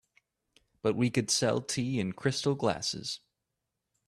[0.81, 3.19] But we could sell tea in crystal glasses.